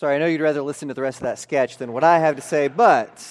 [0.00, 2.20] Sorry, I know you'd rather listen to the rest of that sketch than what I
[2.20, 3.22] have to say, but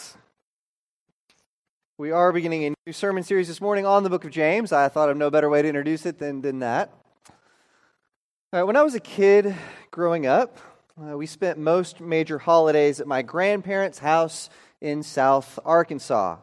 [1.97, 4.71] we are beginning a new sermon series this morning on the book of James.
[4.71, 6.91] I thought of no better way to introduce it than, than that.
[8.53, 9.55] All right, when I was a kid
[9.89, 10.59] growing up,
[11.01, 16.37] uh, we spent most major holidays at my grandparents' house in South Arkansas.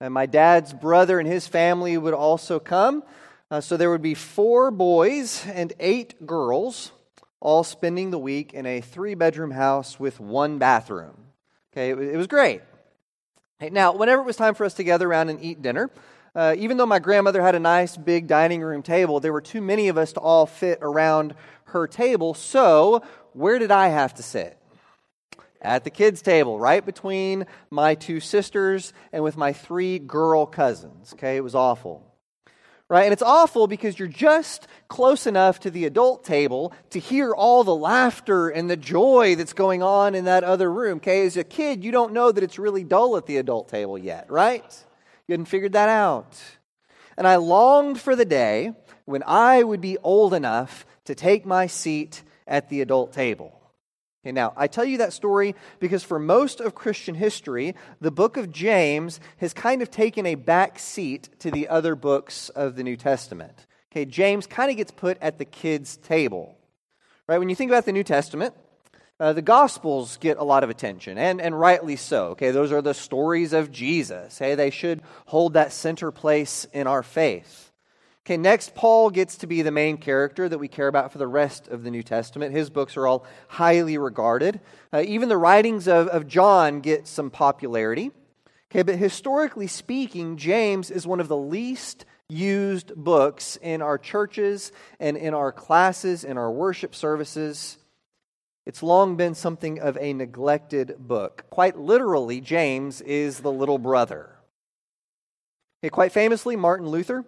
[0.00, 3.02] And my dad's brother and his family would also come.
[3.50, 6.92] Uh, so there would be four boys and eight girls
[7.40, 11.16] all spending the week in a three bedroom house with one bathroom.
[11.72, 12.62] Okay, it, was great.
[13.60, 15.90] Now, whenever it was time for us to gather around and eat dinner,
[16.34, 19.60] uh, even though my grandmother had a nice big dining room table, there were too
[19.60, 21.34] many of us to all fit around
[21.66, 22.34] her table.
[22.34, 24.58] So, where did I have to sit?
[25.60, 31.12] At the kids' table, right between my two sisters and with my three girl cousins.
[31.14, 32.06] Okay, it was awful
[32.88, 33.04] right?
[33.04, 37.64] And it's awful because you're just close enough to the adult table to hear all
[37.64, 40.98] the laughter and the joy that's going on in that other room.
[40.98, 43.98] Okay, as a kid, you don't know that it's really dull at the adult table
[43.98, 44.84] yet, right?
[45.26, 46.40] You hadn't figured that out.
[47.16, 48.72] And I longed for the day
[49.04, 53.55] when I would be old enough to take my seat at the adult table.
[54.26, 58.36] Okay, now, I tell you that story because for most of Christian history, the book
[58.36, 62.82] of James has kind of taken a back seat to the other books of the
[62.82, 63.66] New Testament.
[63.92, 66.58] Okay, James kind of gets put at the kids' table.
[67.28, 67.38] Right?
[67.38, 68.52] When you think about the New Testament,
[69.20, 72.30] uh, the Gospels get a lot of attention, and, and rightly so.
[72.30, 74.40] Okay, those are the stories of Jesus.
[74.40, 77.65] Hey, they should hold that center place in our faith.
[78.26, 81.28] Okay, next, Paul gets to be the main character that we care about for the
[81.28, 82.52] rest of the New Testament.
[82.52, 84.58] His books are all highly regarded.
[84.92, 88.10] Uh, even the writings of, of John get some popularity.
[88.68, 94.72] Okay, but historically speaking, James is one of the least used books in our churches
[94.98, 97.78] and in our classes, in our worship services.
[98.66, 101.44] It's long been something of a neglected book.
[101.48, 104.34] Quite literally, James is the little brother.
[105.80, 107.24] Okay, quite famously, Martin Luther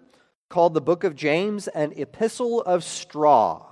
[0.49, 3.65] called the book of James an epistle of straw.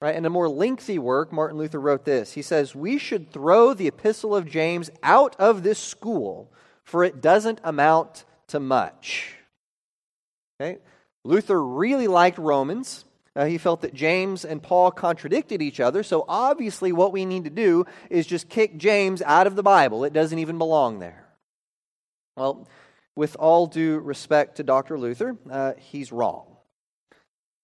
[0.00, 0.16] Right?
[0.16, 2.32] In a more lengthy work, Martin Luther wrote this.
[2.32, 6.50] He says, We should throw the epistle of James out of this school,
[6.84, 9.36] for it doesn't amount to much.
[10.60, 10.78] Okay?
[11.24, 13.04] Luther really liked Romans.
[13.36, 17.44] Uh, he felt that James and Paul contradicted each other, so obviously, what we need
[17.44, 20.04] to do is just kick James out of the Bible.
[20.04, 21.26] It doesn't even belong there.
[22.36, 22.66] Well,
[23.16, 24.98] with all due respect to Dr.
[24.98, 26.46] Luther, uh, he's wrong.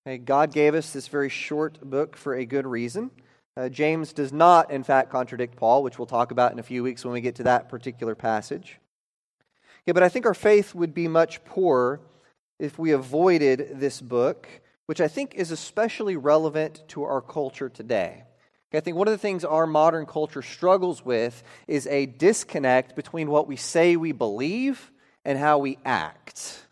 [0.07, 3.11] Okay, God gave us this very short book for a good reason.
[3.57, 6.83] Uh, James does not, in fact, contradict Paul, which we'll talk about in a few
[6.83, 8.79] weeks when we get to that particular passage.
[9.85, 12.01] Okay, but I think our faith would be much poorer
[12.59, 14.49] if we avoided this book,
[14.87, 18.25] which I think is especially relevant to our culture today.
[18.75, 23.31] I think one of the things our modern culture struggles with is a disconnect between
[23.31, 24.91] what we say we believe
[25.27, 26.63] and how we act.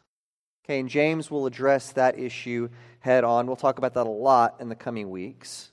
[0.64, 2.70] Okay, and James will address that issue
[3.00, 3.46] head on.
[3.46, 5.70] We'll talk about that a lot in the coming weeks.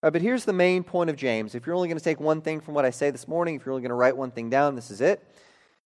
[0.00, 1.54] Right, but here's the main point of James.
[1.54, 3.66] If you're only going to take one thing from what I say this morning, if
[3.66, 5.22] you're only going to write one thing down, this is it.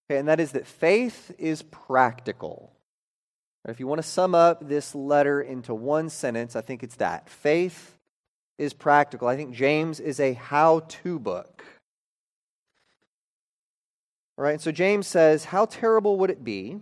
[0.08, 2.70] Okay, and that is that faith is practical.
[3.64, 6.96] Right, if you want to sum up this letter into one sentence, I think it's
[6.96, 7.30] that.
[7.30, 7.98] Faith
[8.58, 9.28] is practical.
[9.28, 11.64] I think James is a how to book.
[14.36, 16.80] Right, so James says, How terrible would it be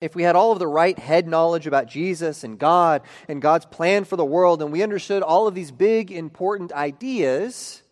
[0.00, 3.66] if we had all of the right head knowledge about Jesus and God and God's
[3.66, 7.82] plan for the world, and we understood all of these big, important ideas,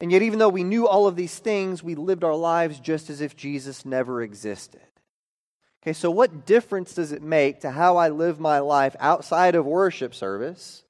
[0.00, 3.08] and yet, even though we knew all of these things, we lived our lives just
[3.08, 4.80] as if Jesus never existed?
[5.82, 9.64] Okay, so what difference does it make to how I live my life outside of
[9.64, 10.82] worship service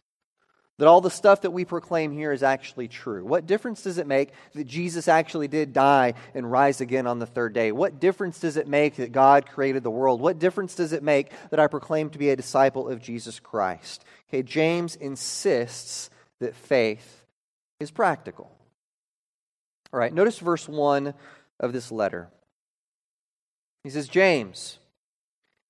[0.83, 3.25] that all the stuff that we proclaim here is actually true?
[3.25, 7.27] What difference does it make that Jesus actually did die and rise again on the
[7.27, 7.71] third day?
[7.71, 10.21] What difference does it make that God created the world?
[10.21, 14.05] What difference does it make that I proclaim to be a disciple of Jesus Christ?
[14.29, 16.11] Okay, James insists
[16.41, 17.27] that faith
[17.79, 18.51] is practical.
[19.93, 21.15] All right, notice verse 1
[21.61, 22.29] of this letter.
[23.85, 24.81] He says, James,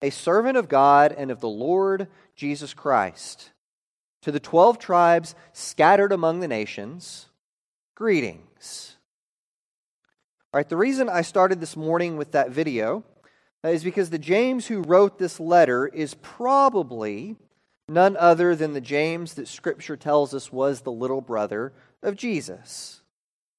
[0.01, 3.51] a servant of God and of the Lord Jesus Christ
[4.23, 7.27] to the 12 tribes scattered among the nations,
[7.95, 8.97] greetings.
[10.53, 13.05] All right, the reason I started this morning with that video
[13.65, 17.37] uh, is because the James who wrote this letter is probably
[17.89, 21.73] none other than the James that Scripture tells us was the little brother
[22.03, 23.03] of Jesus.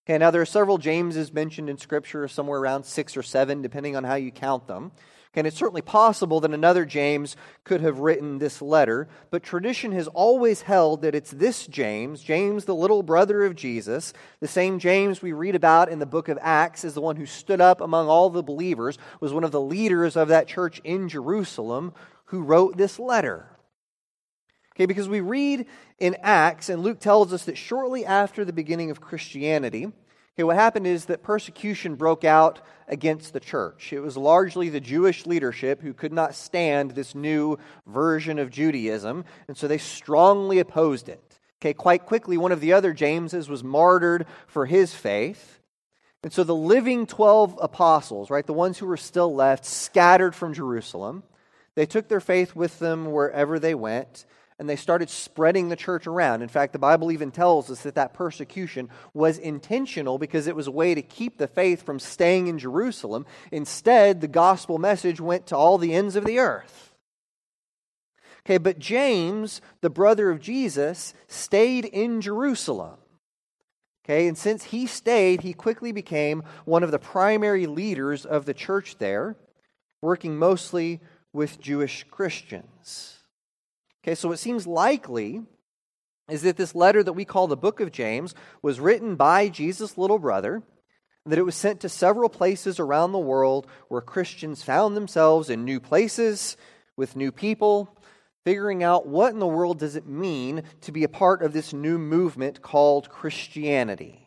[0.05, 3.95] Okay, now there are several Jameses mentioned in Scripture, somewhere around six or seven, depending
[3.95, 4.91] on how you count them.
[5.35, 10.07] And it's certainly possible that another James could have written this letter, but tradition has
[10.07, 15.23] always held that it's this James, James, the little brother of Jesus, the same James
[15.23, 18.07] we read about in the book of Acts as the one who stood up among
[18.07, 21.93] all the believers, was one of the leaders of that church in Jerusalem
[22.25, 23.49] who wrote this letter.
[24.75, 25.65] Okay, because we read
[25.97, 29.91] in Acts, and Luke tells us that shortly after the beginning of Christianity,
[30.35, 33.93] Okay, what happened is that persecution broke out against the church.
[33.93, 39.25] It was largely the Jewish leadership who could not stand this new version of Judaism,
[39.47, 41.39] and so they strongly opposed it.
[41.61, 45.59] Okay, quite quickly, one of the other Jameses was martyred for his faith.
[46.23, 50.53] And so the living 12 apostles, right, the ones who were still left, scattered from
[50.53, 51.23] Jerusalem,
[51.75, 54.25] they took their faith with them wherever they went
[54.59, 56.41] and they started spreading the church around.
[56.41, 60.67] In fact, the Bible even tells us that that persecution was intentional because it was
[60.67, 63.25] a way to keep the faith from staying in Jerusalem.
[63.51, 66.93] Instead, the gospel message went to all the ends of the earth.
[68.45, 72.97] Okay, but James, the brother of Jesus, stayed in Jerusalem.
[74.05, 78.53] Okay, and since he stayed, he quickly became one of the primary leaders of the
[78.53, 79.37] church there,
[80.01, 80.99] working mostly
[81.31, 83.12] with Jewish Christians.
[84.03, 85.41] Okay, so it seems likely
[86.29, 89.97] is that this letter that we call the book of James was written by Jesus'
[89.97, 94.61] little brother, and that it was sent to several places around the world where Christians
[94.61, 96.57] found themselves in new places
[96.97, 97.97] with new people,
[98.45, 101.71] figuring out what in the world does it mean to be a part of this
[101.71, 104.19] new movement called Christianity.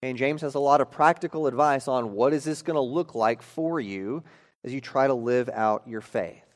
[0.00, 3.16] And James has a lot of practical advice on what is this going to look
[3.16, 4.22] like for you
[4.62, 6.47] as you try to live out your faith.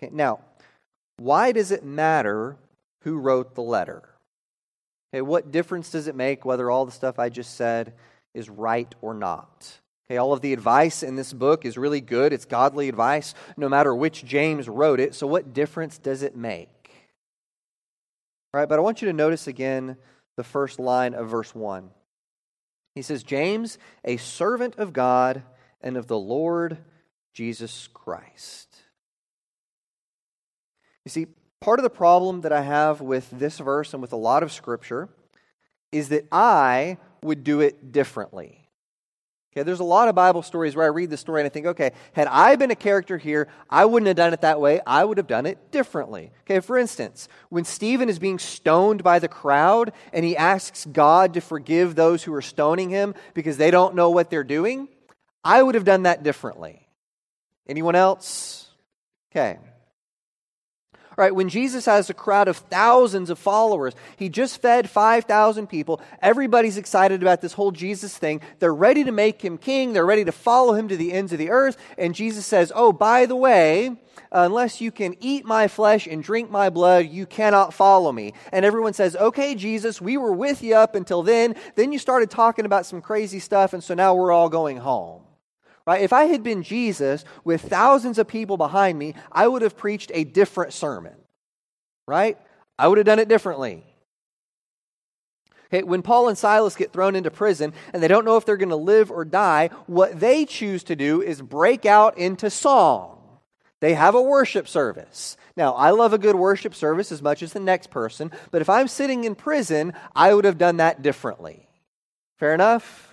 [0.00, 0.40] Okay, now,
[1.18, 2.56] why does it matter
[3.02, 4.02] who wrote the letter?
[5.12, 7.92] Okay, what difference does it make whether all the stuff I just said
[8.32, 9.80] is right or not?
[10.06, 12.32] Okay, all of the advice in this book is really good.
[12.32, 15.14] It's godly advice, no matter which James wrote it.
[15.14, 16.68] So, what difference does it make?
[18.54, 19.96] All right, but I want you to notice again
[20.36, 21.90] the first line of verse 1.
[22.94, 25.42] He says, James, a servant of God
[25.80, 26.78] and of the Lord
[27.34, 28.69] Jesus Christ.
[31.10, 34.16] You see, part of the problem that I have with this verse and with a
[34.16, 35.08] lot of scripture
[35.90, 38.68] is that I would do it differently.
[39.50, 41.66] Okay, there's a lot of Bible stories where I read the story and I think,
[41.66, 44.80] okay, had I been a character here, I wouldn't have done it that way.
[44.86, 46.30] I would have done it differently.
[46.42, 51.34] Okay, for instance, when Stephen is being stoned by the crowd and he asks God
[51.34, 54.86] to forgive those who are stoning him because they don't know what they're doing,
[55.42, 56.86] I would have done that differently.
[57.66, 58.68] Anyone else?
[59.32, 59.58] Okay
[61.20, 61.34] right?
[61.34, 66.00] When Jesus has a crowd of thousands of followers, he just fed 5,000 people.
[66.22, 68.40] Everybody's excited about this whole Jesus thing.
[68.58, 71.38] They're ready to make him king, they're ready to follow him to the ends of
[71.38, 71.76] the earth.
[71.98, 73.96] And Jesus says, Oh, by the way,
[74.32, 78.32] unless you can eat my flesh and drink my blood, you cannot follow me.
[78.50, 81.54] And everyone says, Okay, Jesus, we were with you up until then.
[81.74, 85.20] Then you started talking about some crazy stuff, and so now we're all going home.
[85.90, 86.02] Right?
[86.02, 90.12] If I had been Jesus with thousands of people behind me, I would have preached
[90.14, 91.14] a different sermon.
[92.06, 92.38] Right?
[92.78, 93.84] I would have done it differently.
[95.66, 98.56] Okay, when Paul and Silas get thrown into prison and they don't know if they're
[98.56, 103.18] going to live or die, what they choose to do is break out into song.
[103.80, 105.36] They have a worship service.
[105.56, 108.70] Now, I love a good worship service as much as the next person, but if
[108.70, 111.68] I'm sitting in prison, I would have done that differently.
[112.38, 113.08] Fair enough?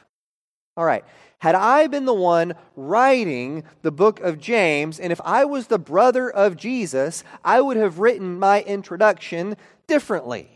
[0.75, 1.03] All right.
[1.39, 5.77] Had I been the one writing the book of James, and if I was the
[5.77, 10.50] brother of Jesus, I would have written my introduction differently.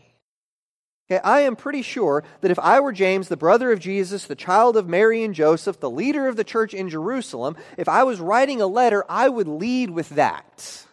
[1.10, 4.34] Okay, I am pretty sure that if I were James, the brother of Jesus, the
[4.34, 8.18] child of Mary and Joseph, the leader of the church in Jerusalem, if I was
[8.18, 10.86] writing a letter, I would lead with that.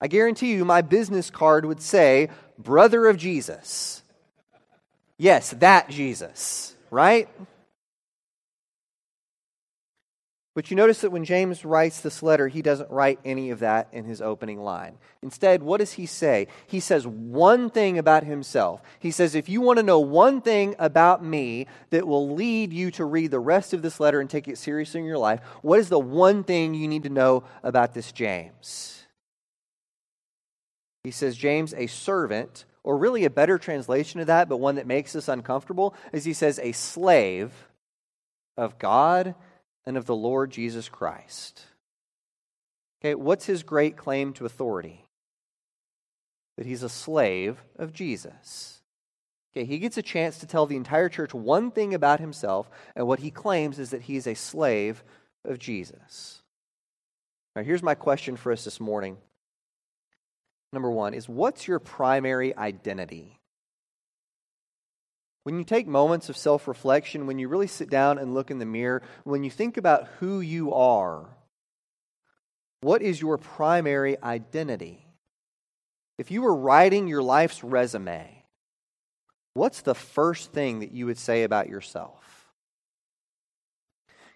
[0.00, 4.02] I guarantee you, my business card would say, Brother of Jesus.
[5.18, 7.28] Yes, that Jesus, right?
[10.56, 13.88] But you notice that when James writes this letter, he doesn't write any of that
[13.92, 14.96] in his opening line.
[15.20, 16.48] Instead, what does he say?
[16.66, 18.80] He says one thing about himself.
[18.98, 22.90] He says, If you want to know one thing about me that will lead you
[22.92, 25.78] to read the rest of this letter and take it seriously in your life, what
[25.78, 29.04] is the one thing you need to know about this James?
[31.04, 34.86] He says, James, a servant, or really a better translation of that, but one that
[34.86, 37.52] makes us uncomfortable, is he says, a slave
[38.56, 39.34] of God
[39.86, 41.62] and of the Lord Jesus Christ.
[43.00, 45.04] Okay, what's his great claim to authority?
[46.56, 48.82] That he's a slave of Jesus.
[49.52, 53.06] Okay, he gets a chance to tell the entire church one thing about himself, and
[53.06, 55.04] what he claims is that he's a slave
[55.44, 56.42] of Jesus.
[57.54, 59.16] Now, here's my question for us this morning.
[60.72, 63.35] Number one is what's your primary identity?
[65.46, 68.58] When you take moments of self reflection, when you really sit down and look in
[68.58, 71.24] the mirror, when you think about who you are,
[72.80, 75.06] what is your primary identity?
[76.18, 78.42] If you were writing your life's resume,
[79.54, 82.50] what's the first thing that you would say about yourself?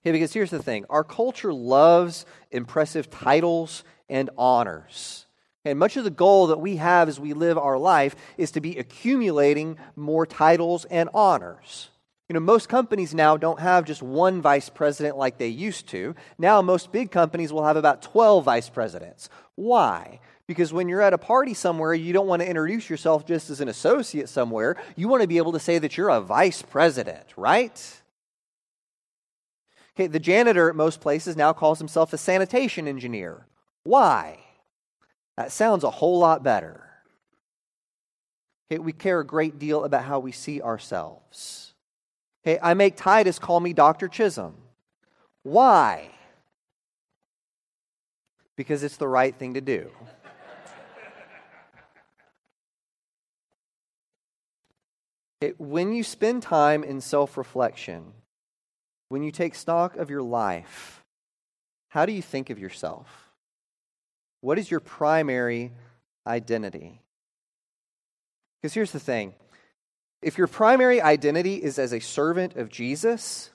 [0.05, 5.20] Because here's the thing our culture loves impressive titles and honors.
[5.65, 8.61] And much of the goal that we have as we live our life is to
[8.61, 11.91] be accumulating more titles and honors.
[12.29, 16.15] You know, most companies now don't have just one vice president like they used to.
[16.39, 19.29] Now, most big companies will have about 12 vice presidents.
[19.57, 20.21] Why?
[20.47, 23.61] Because when you're at a party somewhere, you don't want to introduce yourself just as
[23.61, 24.77] an associate somewhere.
[24.97, 28.01] You want to be able to say that you're a vice president, right?
[29.97, 33.47] Okay, the janitor at most places now calls himself a sanitation engineer.
[33.83, 34.39] Why?
[35.41, 36.87] That sounds a whole lot better.
[38.71, 41.73] Okay, we care a great deal about how we see ourselves.
[42.47, 44.07] Okay, I make Titus call me Dr.
[44.07, 44.55] Chisholm.
[45.43, 46.11] Why?
[48.55, 49.91] Because it's the right thing to do.
[55.57, 58.13] when you spend time in self reflection,
[59.09, 61.03] when you take stock of your life,
[61.89, 63.30] how do you think of yourself?
[64.41, 65.73] What is your primary
[66.27, 67.01] identity?
[68.61, 69.35] Because here's the thing
[70.23, 73.51] if your primary identity is as a servant of Jesus,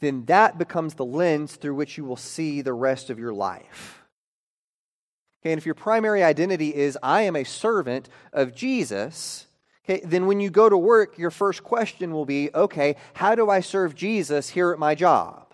[0.00, 4.02] then that becomes the lens through which you will see the rest of your life.
[5.42, 9.46] Okay, and if your primary identity is, I am a servant of Jesus,
[9.84, 13.48] okay, then when you go to work, your first question will be, okay, how do
[13.48, 15.45] I serve Jesus here at my job?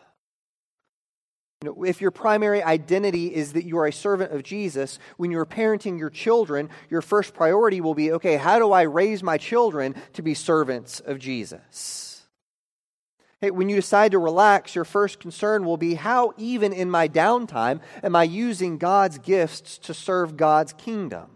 [1.63, 5.31] You know, if your primary identity is that you are a servant of Jesus, when
[5.31, 9.39] you're parenting your children, your first priority will be okay, how do I raise my
[9.39, 12.27] children to be servants of Jesus?
[13.41, 17.07] Hey, when you decide to relax, your first concern will be how, even in my
[17.07, 21.31] downtime, am I using God's gifts to serve God's kingdom?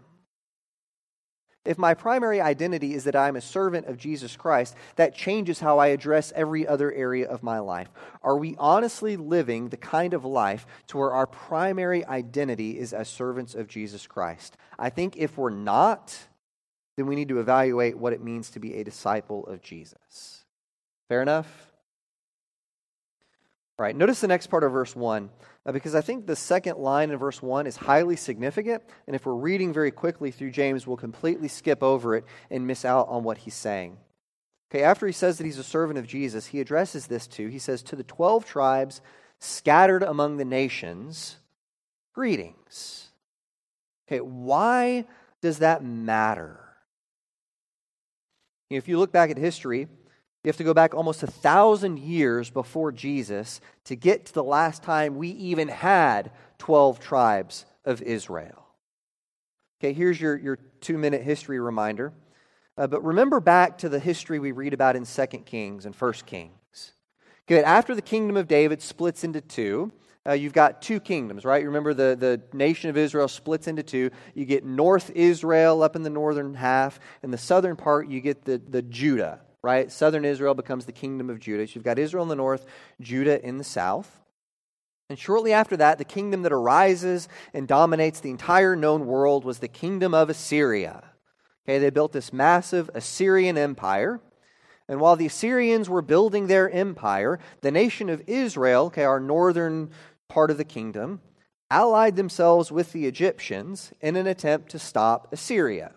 [1.67, 5.79] If my primary identity is that I'm a servant of Jesus Christ, that changes how
[5.79, 7.89] I address every other area of my life.
[8.23, 13.09] Are we honestly living the kind of life to where our primary identity is as
[13.09, 14.55] servants of Jesus Christ?
[14.79, 16.17] I think if we're not,
[16.95, 20.45] then we need to evaluate what it means to be a disciple of Jesus.
[21.09, 21.69] Fair enough?
[23.77, 25.29] All right, notice the next part of verse 1, uh,
[25.67, 28.83] Uh, because I think the second line in verse 1 is highly significant.
[29.05, 32.85] And if we're reading very quickly through James, we'll completely skip over it and miss
[32.85, 33.97] out on what he's saying.
[34.71, 37.59] Okay, after he says that he's a servant of Jesus, he addresses this to, he
[37.59, 39.01] says, To the 12 tribes
[39.39, 41.37] scattered among the nations,
[42.13, 43.09] greetings.
[44.07, 45.05] Okay, why
[45.41, 46.59] does that matter?
[48.69, 49.87] If you look back at history,
[50.43, 54.43] you have to go back almost a thousand years before Jesus to get to the
[54.43, 58.65] last time we even had 12 tribes of Israel.
[59.79, 62.13] Okay, here's your, your two minute history reminder.
[62.77, 66.13] Uh, but remember back to the history we read about in 2 Kings and 1
[66.25, 66.93] Kings.
[67.47, 67.63] Good.
[67.63, 69.91] After the kingdom of David splits into two,
[70.27, 71.61] uh, you've got two kingdoms, right?
[71.61, 74.11] You remember the, the nation of Israel splits into two.
[74.35, 78.43] You get North Israel up in the northern half, and the southern part, you get
[78.43, 79.91] the, the Judah, right?
[79.91, 81.67] Southern Israel becomes the kingdom of Judah.
[81.67, 82.65] So you've got Israel in the north,
[83.01, 84.21] Judah in the south.
[85.09, 89.59] And shortly after that, the kingdom that arises and dominates the entire known world was
[89.59, 91.03] the kingdom of Assyria.
[91.65, 94.21] Okay, they built this massive Assyrian empire.
[94.87, 99.89] And while the Assyrians were building their empire, the nation of Israel, okay, our northern
[100.29, 101.19] part of the kingdom,
[101.69, 105.91] allied themselves with the Egyptians in an attempt to stop Assyria.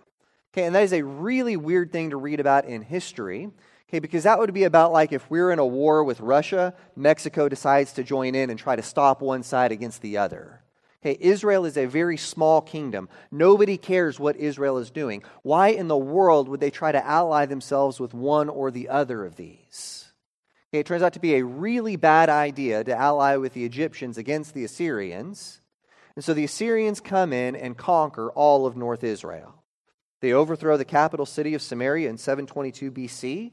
[0.52, 3.50] Okay, and that is a really weird thing to read about in history.
[3.88, 7.48] Okay, because that would be about like if we're in a war with Russia, Mexico
[7.48, 10.62] decides to join in and try to stop one side against the other.
[11.02, 13.08] Okay, Israel is a very small kingdom.
[13.30, 15.22] Nobody cares what Israel is doing.
[15.42, 19.24] Why in the world would they try to ally themselves with one or the other
[19.24, 20.12] of these?
[20.70, 24.18] Okay, it turns out to be a really bad idea to ally with the Egyptians
[24.18, 25.60] against the Assyrians.
[26.14, 29.59] And so the Assyrians come in and conquer all of North Israel.
[30.20, 33.52] They overthrow the capital city of Samaria in 722 BC,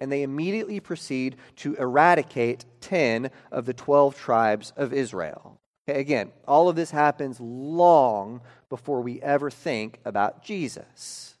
[0.00, 5.60] and they immediately proceed to eradicate 10 of the 12 tribes of Israel.
[5.88, 11.36] Okay, again, all of this happens long before we ever think about Jesus.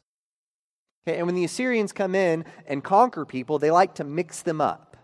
[1.06, 4.60] Okay, and when the Assyrians come in and conquer people, they like to mix them
[4.60, 4.96] up.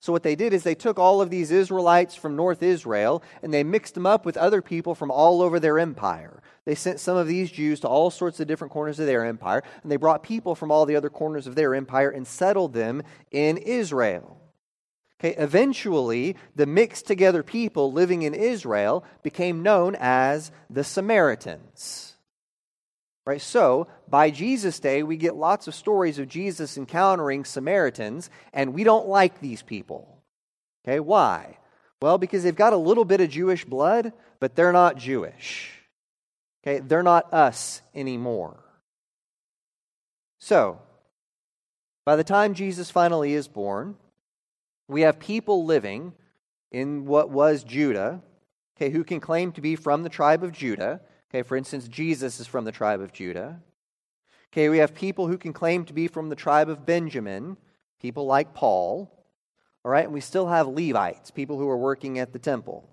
[0.00, 3.54] So, what they did is they took all of these Israelites from North Israel and
[3.54, 6.42] they mixed them up with other people from all over their empire.
[6.66, 9.62] They sent some of these Jews to all sorts of different corners of their empire,
[9.82, 13.02] and they brought people from all the other corners of their empire and settled them
[13.30, 14.40] in Israel.
[15.20, 22.16] Okay, eventually, the mixed together people living in Israel became known as the Samaritans.
[23.26, 23.40] Right?
[23.40, 28.84] So, by Jesus' day, we get lots of stories of Jesus encountering Samaritans, and we
[28.84, 30.22] don't like these people.
[30.86, 31.58] Okay, why?
[32.02, 35.83] Well, because they've got a little bit of Jewish blood, but they're not Jewish.
[36.64, 38.58] Okay, they're not us anymore.
[40.38, 40.80] So,
[42.06, 43.96] by the time Jesus finally is born,
[44.88, 46.14] we have people living
[46.72, 48.22] in what was Judah,
[48.76, 51.00] okay, who can claim to be from the tribe of Judah
[51.34, 53.60] Okay, for instance, Jesus is from the tribe of Judah.
[54.52, 57.56] Okay, we have people who can claim to be from the tribe of Benjamin,
[58.00, 59.10] people like Paul.
[59.84, 62.88] All right, and we still have Levites, people who are working at the temple.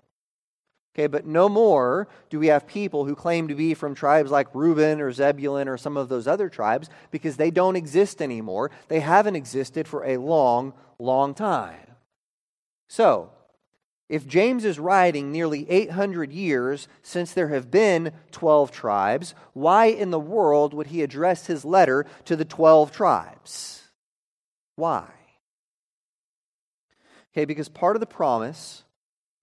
[0.94, 4.54] Okay, but no more do we have people who claim to be from tribes like
[4.54, 8.70] Reuben or Zebulun or some of those other tribes because they don't exist anymore.
[8.88, 11.96] They haven't existed for a long, long time.
[12.88, 13.30] So,
[14.10, 20.10] if James is writing nearly 800 years since there have been 12 tribes, why in
[20.10, 23.88] the world would he address his letter to the 12 tribes?
[24.76, 25.08] Why?
[27.32, 28.84] Okay, because part of the promise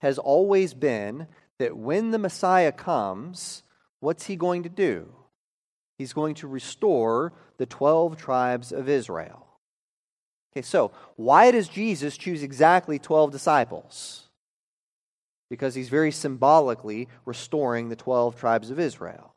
[0.02, 1.28] has always been
[1.60, 3.64] that when the Messiah comes,
[4.00, 5.08] what's he going to do?
[5.98, 9.46] He's going to restore the 12 tribes of Israel.
[10.52, 14.30] Okay, so why does Jesus choose exactly 12 disciples?
[15.50, 19.34] because he's very symbolically restoring the 12 tribes of Israel.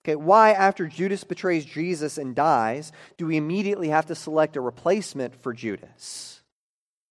[0.00, 4.60] Okay, why, after Judas betrays Jesus and dies, do we immediately have to select a
[4.60, 6.37] replacement for Judas?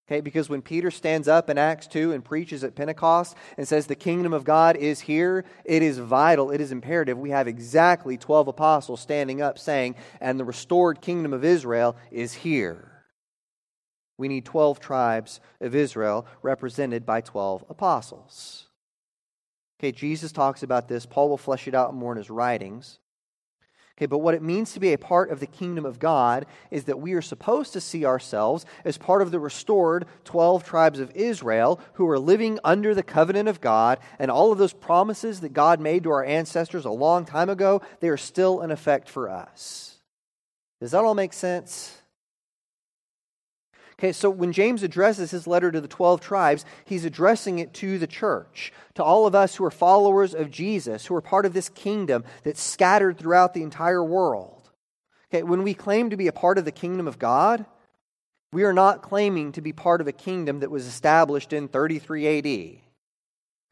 [0.09, 3.87] Okay, because when Peter stands up in Acts 2 and preaches at Pentecost and says
[3.87, 7.17] the kingdom of God is here, it is vital, it is imperative.
[7.17, 12.33] We have exactly 12 apostles standing up saying, and the restored kingdom of Israel is
[12.33, 13.03] here.
[14.17, 18.67] We need 12 tribes of Israel represented by 12 apostles.
[19.79, 21.05] Okay, Jesus talks about this.
[21.05, 22.99] Paul will flesh it out more in his writings.
[23.97, 26.83] Okay, but what it means to be a part of the kingdom of God is
[26.83, 31.09] that we are supposed to see ourselves as part of the restored 12 tribes of
[31.15, 35.53] Israel who are living under the covenant of God, and all of those promises that
[35.53, 39.29] God made to our ancestors a long time ago, they are still in effect for
[39.29, 39.95] us.
[40.79, 41.99] Does that all make sense?
[43.99, 47.97] Okay, so when James addresses his letter to the 12 tribes, he's addressing it to
[47.97, 51.53] the church, to all of us who are followers of Jesus, who are part of
[51.53, 54.69] this kingdom that's scattered throughout the entire world.
[55.33, 57.65] Okay, when we claim to be a part of the kingdom of God,
[58.53, 62.37] we are not claiming to be part of a kingdom that was established in 33
[62.37, 62.81] AD.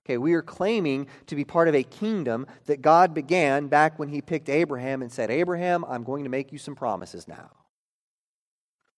[0.05, 4.09] Okay, we are claiming to be part of a kingdom that God began back when
[4.09, 7.51] he picked Abraham and said, Abraham, I'm going to make you some promises now.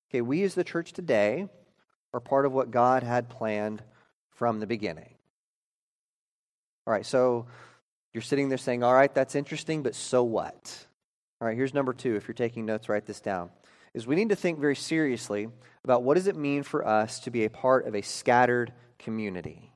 [0.09, 1.47] Okay, we as the church today
[2.13, 3.81] are part of what God had planned
[4.31, 5.13] from the beginning.
[6.85, 7.45] All right, so
[8.13, 10.85] you're sitting there saying, All right, that's interesting, but so what?
[11.41, 12.15] All right, here's number two.
[12.15, 13.49] If you're taking notes, write this down.
[13.93, 15.49] Is we need to think very seriously
[15.83, 19.73] about what does it mean for us to be a part of a scattered community?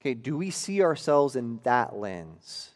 [0.00, 2.71] Okay, do we see ourselves in that lens?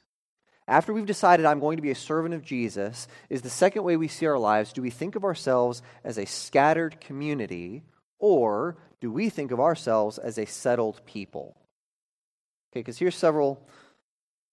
[0.69, 3.97] After we've decided I'm going to be a servant of Jesus, is the second way
[3.97, 4.73] we see our lives.
[4.73, 7.85] Do we think of ourselves as a scattered community,
[8.19, 11.57] or do we think of ourselves as a settled people?
[12.73, 13.67] Okay, because here's several,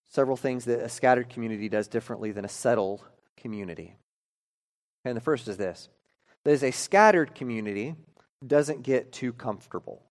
[0.09, 3.03] several things that a scattered community does differently than a settled
[3.35, 3.95] community.
[5.05, 5.89] And the first is this
[6.43, 7.95] that is a scattered community
[8.45, 10.03] doesn't get too comfortable.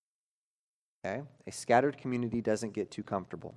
[1.05, 1.23] Okay?
[1.47, 3.55] A scattered community doesn't get too comfortable.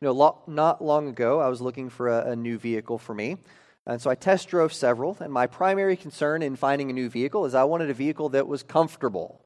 [0.00, 3.14] You know, lo- not long ago, I was looking for a, a new vehicle for
[3.14, 3.38] me.
[3.86, 5.16] And so I test drove several.
[5.20, 8.46] And my primary concern in finding a new vehicle is I wanted a vehicle that
[8.46, 9.40] was comfortable,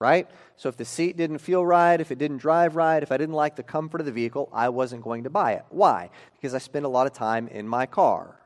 [0.00, 0.26] right?
[0.56, 3.34] So if the seat didn't feel right, if it didn't drive right, if I didn't
[3.34, 5.64] like the comfort of the vehicle, I wasn't going to buy it.
[5.68, 6.10] Why?
[6.34, 8.40] Because I spend a lot of time in my car,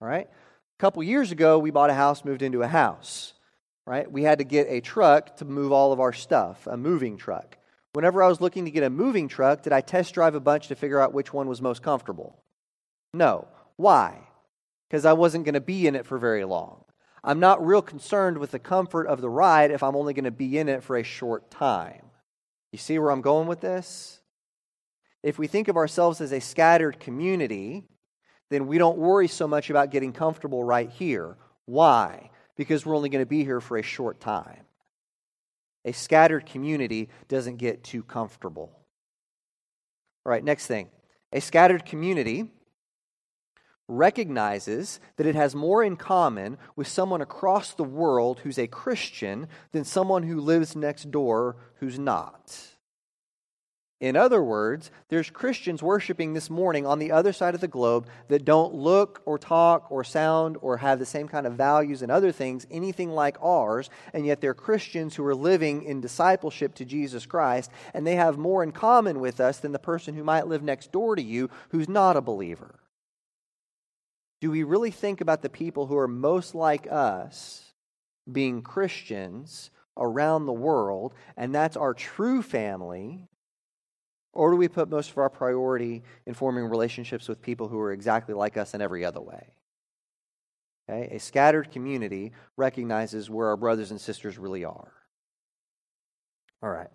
[0.00, 0.26] right?
[0.26, 3.34] A couple years ago, we bought a house, moved into a house,
[3.84, 4.10] right?
[4.10, 7.57] We had to get a truck to move all of our stuff, a moving truck
[7.98, 10.68] whenever I was looking to get a moving truck, did I test drive a bunch
[10.68, 12.40] to figure out which one was most comfortable?
[13.12, 13.48] No.
[13.74, 14.20] Why?
[14.88, 16.84] Because I wasn't going to be in it for very long.
[17.24, 20.30] I'm not real concerned with the comfort of the ride if I'm only going to
[20.30, 22.02] be in it for a short time.
[22.70, 24.20] You see where I'm going with this?
[25.24, 27.82] If we think of ourselves as a scattered community,
[28.48, 31.36] then we don't worry so much about getting comfortable right here.
[31.66, 32.30] Why?
[32.56, 34.67] Because we're only going to be here for a short time.
[35.88, 38.70] A scattered community doesn't get too comfortable.
[40.26, 40.90] All right, next thing.
[41.32, 42.50] A scattered community
[43.88, 49.48] recognizes that it has more in common with someone across the world who's a Christian
[49.72, 52.54] than someone who lives next door who's not.
[54.00, 58.06] In other words, there's Christians worshiping this morning on the other side of the globe
[58.28, 62.12] that don't look or talk or sound or have the same kind of values and
[62.12, 66.84] other things, anything like ours, and yet they're Christians who are living in discipleship to
[66.84, 70.46] Jesus Christ, and they have more in common with us than the person who might
[70.46, 72.78] live next door to you who's not a believer.
[74.40, 77.72] Do we really think about the people who are most like us
[78.30, 83.27] being Christians around the world, and that's our true family?
[84.32, 87.92] Or do we put most of our priority in forming relationships with people who are
[87.92, 89.48] exactly like us in every other way?
[90.88, 91.14] Okay?
[91.14, 94.92] A scattered community recognizes where our brothers and sisters really are.
[96.62, 96.90] All right.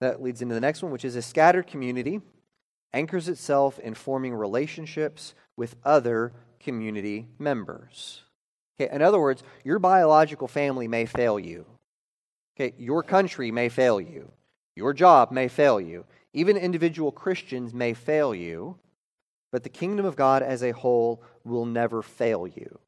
[0.00, 2.20] That leads into the next one, which is a scattered community
[2.94, 8.22] anchors itself in forming relationships with other community members.
[8.80, 11.66] Okay, in other words, your biological family may fail you.
[12.56, 14.30] Okay, your country may fail you.
[14.76, 16.04] Your job may fail you.
[16.34, 18.76] Even individual Christians may fail you,
[19.52, 22.78] but the kingdom of God as a whole will never fail you.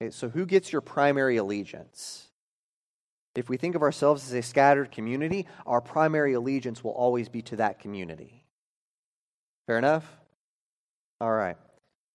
[0.00, 2.28] Okay, so, who gets your primary allegiance?
[3.34, 7.42] If we think of ourselves as a scattered community, our primary allegiance will always be
[7.42, 8.44] to that community.
[9.66, 10.06] Fair enough?
[11.20, 11.56] All right.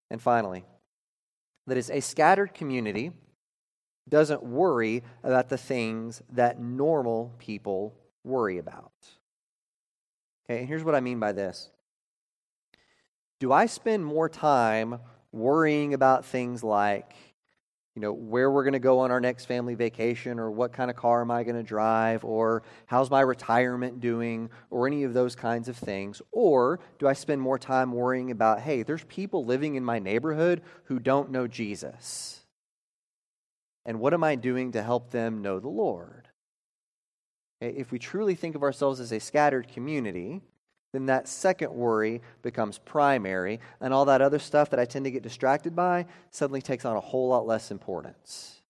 [0.10, 0.64] And finally,
[1.66, 3.12] that is a scattered community
[4.08, 8.94] doesn't worry about the things that normal people worry about.
[10.50, 11.70] Okay, and here's what I mean by this.
[13.40, 15.00] Do I spend more time
[15.32, 17.14] worrying about things like,
[17.96, 20.90] you know, where we're going to go on our next family vacation, or what kind
[20.90, 25.14] of car am I going to drive, or how's my retirement doing, or any of
[25.14, 26.22] those kinds of things?
[26.32, 30.62] Or do I spend more time worrying about, hey, there's people living in my neighborhood
[30.86, 32.46] who don't know Jesus?
[33.86, 36.27] And what am I doing to help them know the Lord?
[37.60, 40.42] If we truly think of ourselves as a scattered community,
[40.94, 45.12] then that second worry becomes primary, and all that other stuff that I tend to
[45.12, 48.62] get distracted by suddenly takes on a whole lot less importance.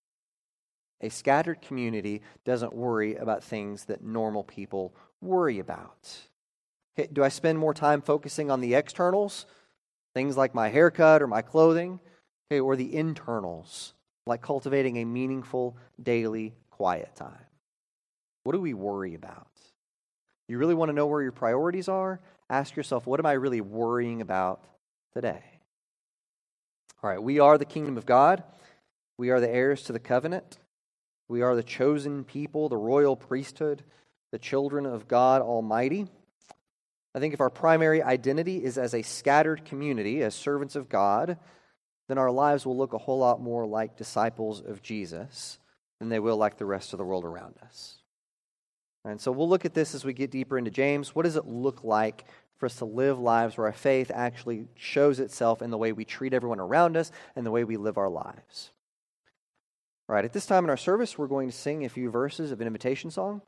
[1.02, 6.18] A scattered community doesn't worry about things that normal people worry about.
[7.14, 9.46] Do I spend more time focusing on the externals,
[10.16, 12.00] things like my haircut or my clothing,
[12.50, 13.94] or the internals,
[14.26, 17.46] like cultivating a meaningful daily quiet time?
[18.48, 19.50] What do we worry about?
[20.48, 22.22] You really want to know where your priorities are?
[22.50, 24.64] Ask yourself, what am I really worrying about
[25.14, 25.44] today?
[27.04, 28.44] All right, we are the kingdom of God.
[29.18, 30.60] We are the heirs to the covenant.
[31.28, 33.84] We are the chosen people, the royal priesthood,
[34.32, 36.08] the children of God Almighty.
[37.14, 41.38] I think if our primary identity is as a scattered community, as servants of God,
[42.08, 45.60] then our lives will look a whole lot more like disciples of Jesus
[46.00, 47.98] than they will like the rest of the world around us.
[49.08, 51.16] And so we'll look at this as we get deeper into James.
[51.16, 52.26] What does it look like
[52.58, 56.04] for us to live lives where our faith actually shows itself in the way we
[56.04, 58.72] treat everyone around us and the way we live our lives?
[60.10, 62.52] All right, at this time in our service, we're going to sing a few verses
[62.52, 63.42] of an invitation song.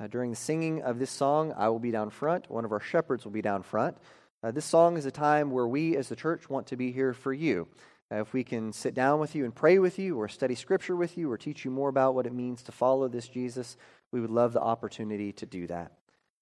[0.00, 2.50] Uh, during the singing of this song, I will be down front.
[2.50, 3.96] One of our shepherds will be down front.
[4.42, 7.12] Uh, this song is a time where we as the church want to be here
[7.12, 7.68] for you.
[8.14, 10.94] Uh, if we can sit down with you and pray with you, or study scripture
[10.94, 13.76] with you, or teach you more about what it means to follow this Jesus,
[14.12, 15.92] we would love the opportunity to do that.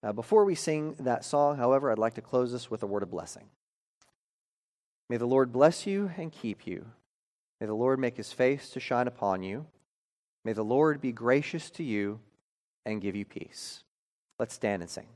[0.02, 3.02] Uh, before we sing that song, however, I'd like to close this with a word
[3.02, 3.44] of blessing.
[5.08, 6.86] May the Lord bless you and keep you.
[7.60, 9.66] May the Lord make his face to shine upon you.
[10.44, 12.20] May the Lord be gracious to you
[12.84, 13.84] and give you peace.
[14.38, 15.06] Let's stand and sing.